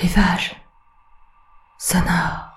[0.00, 0.56] Rivage
[1.78, 2.56] sonore.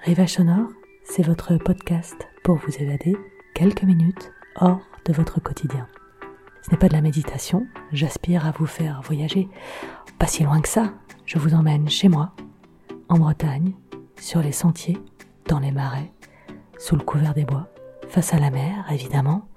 [0.00, 0.68] Rivage sonore,
[1.04, 3.14] c'est votre podcast pour vous évader
[3.54, 5.86] quelques minutes hors de votre quotidien.
[6.62, 9.46] Ce n'est pas de la méditation, j'aspire à vous faire voyager
[10.18, 10.94] pas si loin que ça.
[11.26, 12.32] Je vous emmène chez moi,
[13.10, 13.74] en Bretagne,
[14.18, 14.96] sur les sentiers,
[15.48, 16.10] dans les marais,
[16.78, 17.68] sous le couvert des bois,
[18.14, 19.48] face à la mer évidemment,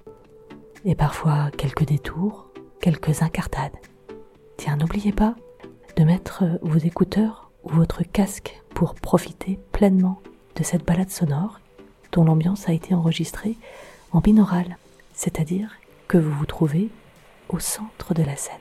[0.84, 2.48] et parfois quelques détours,
[2.82, 3.78] quelques incartades.
[4.58, 5.36] Tiens, n'oubliez pas
[5.96, 10.20] de mettre vos écouteurs ou votre casque pour profiter pleinement
[10.56, 11.60] de cette balade sonore
[12.14, 13.58] dont l'ambiance a été enregistrée
[14.12, 14.78] en binaural,
[15.14, 15.76] c'est-à-dire
[16.08, 16.90] que vous vous trouvez
[17.50, 18.56] au centre de la scène.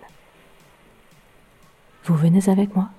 [2.04, 2.90] Vous venez avec moi?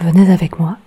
[0.00, 0.78] Venez avec moi.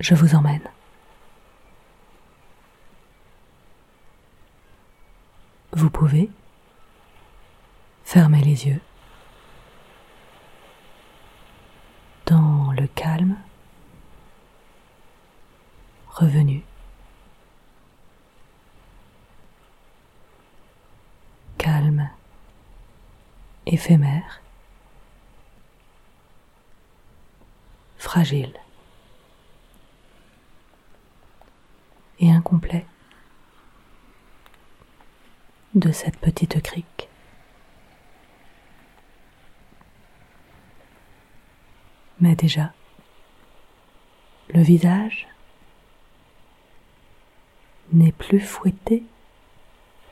[0.00, 0.68] Je vous emmène.
[5.72, 6.28] Vous pouvez
[8.04, 8.80] fermer les yeux
[12.26, 13.36] dans le calme
[16.08, 16.64] revenu.
[21.56, 22.10] Calme
[23.84, 24.40] éphémère,
[27.98, 28.54] fragile
[32.18, 32.86] et incomplet
[35.74, 37.10] de cette petite crique.
[42.20, 42.72] Mais déjà,
[44.48, 45.28] le visage
[47.92, 49.02] n'est plus fouetté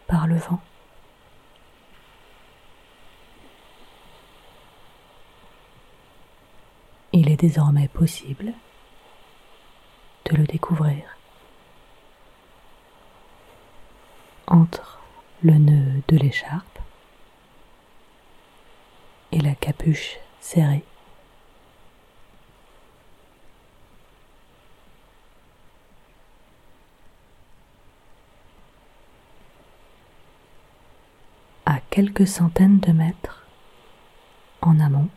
[0.09, 0.61] par le vent.
[7.25, 8.53] Il est désormais possible
[10.25, 11.05] de le découvrir.
[14.49, 14.99] Entre
[15.41, 16.81] le nœud de l'écharpe
[19.31, 20.83] et la capuche serrée.
[31.67, 33.47] À quelques centaines de mètres
[34.61, 35.09] en amont,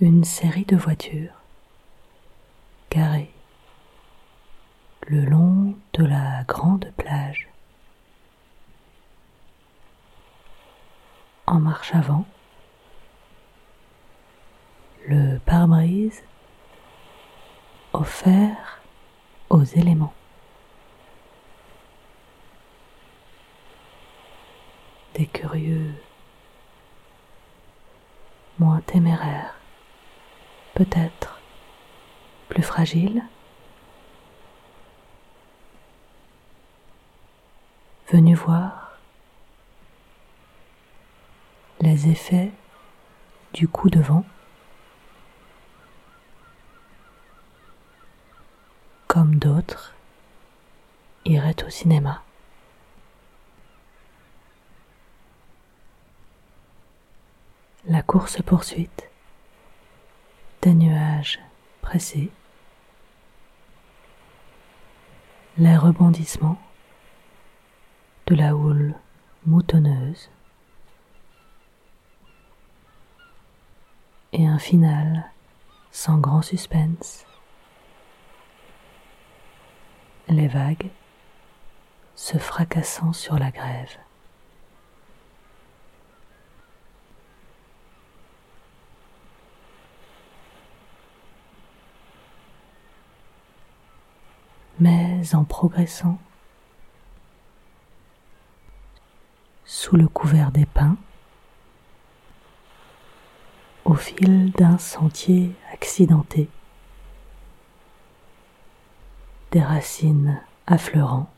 [0.00, 1.40] une série de voitures
[2.90, 3.30] garées
[5.06, 7.48] le long de la grande plage.
[11.46, 12.24] En marche avant,
[15.06, 16.22] le pare-brise
[17.92, 18.80] offert
[19.50, 20.14] aux éléments.
[25.14, 25.94] Des curieux
[28.58, 29.54] moins téméraires,
[30.74, 31.40] peut-être
[32.48, 33.22] plus fragiles,
[38.12, 38.98] venu voir
[41.80, 42.50] les effets
[43.52, 44.24] du coup de vent
[49.06, 49.94] comme d'autres
[51.24, 52.22] iraient au cinéma.
[57.86, 59.10] La course poursuite
[61.82, 62.30] pressés,
[65.56, 66.58] les rebondissements
[68.26, 68.94] de la houle
[69.46, 70.30] moutonneuse
[74.32, 75.30] et un final
[75.92, 77.24] sans grand suspense.
[80.28, 80.90] Les vagues
[82.16, 83.96] se fracassant sur la grève.
[94.84, 96.18] Mais en progressant,
[99.64, 100.98] sous le couvert des pins,
[103.86, 106.50] au fil d'un sentier accidenté,
[109.52, 111.32] des racines affleurant,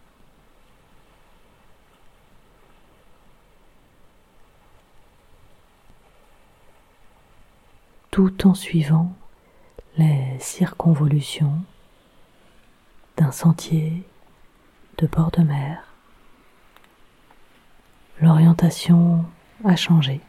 [8.11, 9.15] tout en suivant
[9.99, 11.63] les circonvolutions
[13.17, 14.03] d'un sentier
[14.99, 15.83] de bord de mer.
[18.21, 19.25] L'orientation
[19.65, 20.21] a changé.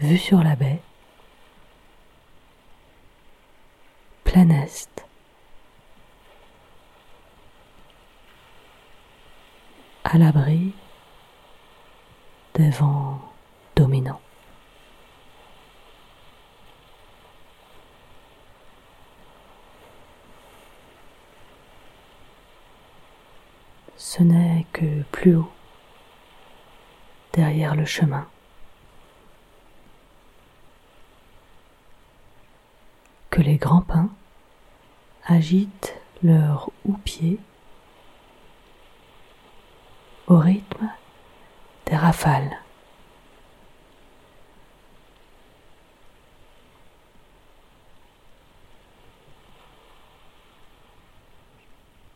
[0.00, 0.80] Vue sur la baie,
[4.24, 5.04] plein est.
[10.04, 10.72] À l'abri
[12.54, 13.20] des vents
[13.76, 14.20] dominants.
[24.18, 25.50] Ce n'est que plus haut,
[27.34, 28.26] derrière le chemin.
[33.30, 34.10] que les grands pins
[35.24, 35.94] agitent
[36.24, 37.38] leurs houppiers
[40.26, 40.90] au rythme
[41.86, 42.58] des rafales.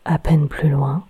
[0.03, 1.05] À peine plus loin,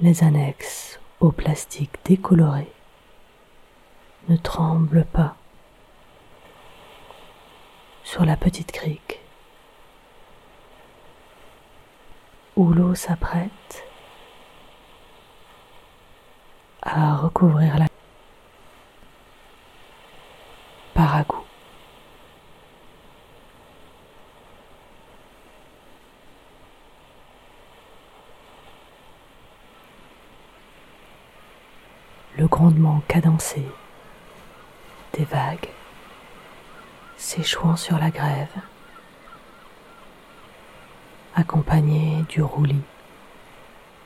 [0.00, 2.70] les annexes au plastique décoloré
[4.28, 5.34] ne tremblent pas
[8.04, 9.18] sur la petite crique
[12.54, 13.84] où l'eau s'apprête
[16.82, 17.86] à recouvrir la
[20.94, 21.24] par
[32.38, 32.46] Le
[33.20, 33.62] grondement cadencé
[35.14, 35.68] des vagues
[37.16, 38.48] s'échouant sur la grève,
[41.34, 42.82] accompagné du roulis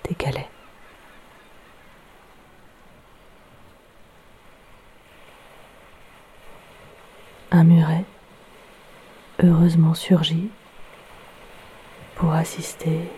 [0.09, 0.49] des galets.
[7.50, 8.05] Un muret
[9.43, 10.49] heureusement surgit
[12.15, 13.11] pour assister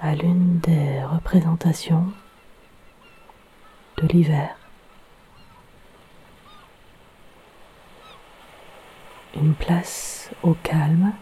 [0.00, 2.12] à l'une des représentations
[4.06, 4.56] l'hiver.
[9.34, 11.14] une place au calme,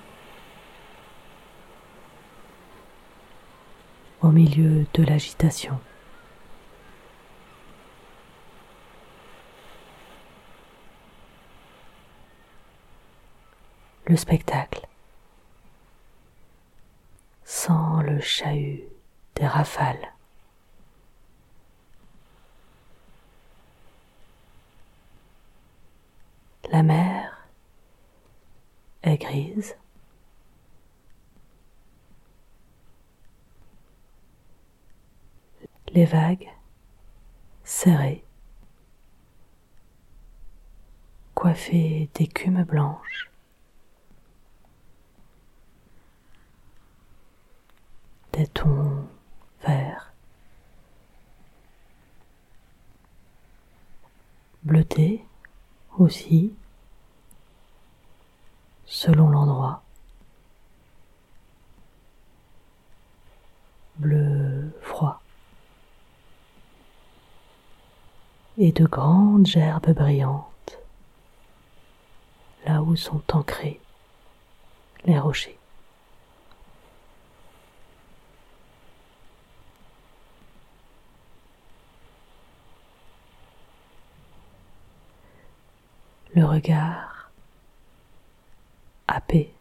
[4.23, 5.79] au milieu de l'agitation.
[14.07, 14.87] Le spectacle,
[17.45, 18.85] sans le chahut
[19.37, 20.13] des rafales.
[26.71, 27.39] La mer
[35.95, 36.49] Les vagues
[37.65, 38.25] serrées,
[41.35, 43.31] coiffées d'écume blanche.
[48.33, 49.07] Des tons
[49.63, 50.13] verts,
[54.63, 55.25] bleutés
[55.99, 56.53] aussi
[58.99, 59.81] selon l'endroit.
[63.99, 65.23] Bleu froid.
[68.57, 70.81] Et de grandes gerbes brillantes,
[72.67, 73.81] là où sont ancrés
[75.05, 75.61] les rochers.
[86.35, 87.08] Le regard
[89.09, 89.53] happé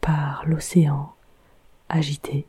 [0.00, 1.14] par l'océan
[1.88, 2.46] agité.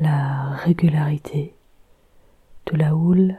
[0.00, 1.54] La régularité
[2.66, 3.36] de la houle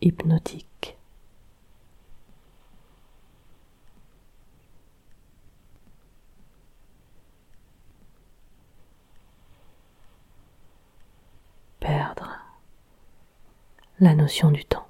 [0.00, 0.96] hypnotique.
[11.80, 12.38] Perdre
[14.00, 14.87] la notion du temps.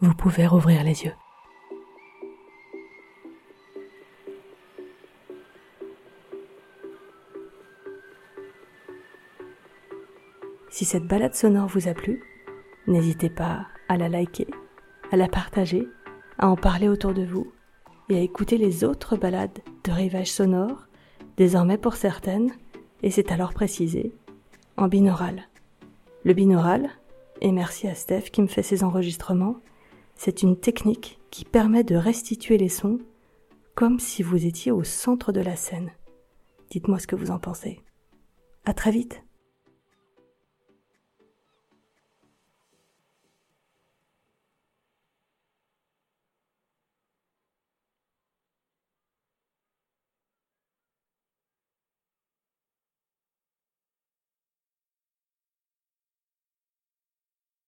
[0.00, 1.14] Vous pouvez rouvrir les yeux.
[10.68, 12.22] Si cette balade sonore vous a plu,
[12.86, 14.48] n'hésitez pas à la liker,
[15.10, 15.88] à la partager,
[16.38, 17.50] à en parler autour de vous
[18.10, 20.86] et à écouter les autres balades de rivage sonore,
[21.38, 22.52] désormais pour certaines,
[23.02, 24.12] et c'est alors précisé,
[24.76, 25.48] en binaural.
[26.24, 26.90] Le binaural,
[27.40, 29.56] et merci à Steph qui me fait ces enregistrements,
[30.16, 32.98] c'est une technique qui permet de restituer les sons
[33.74, 35.92] comme si vous étiez au centre de la scène.
[36.70, 37.80] Dites-moi ce que vous en pensez.
[38.64, 39.25] À très vite!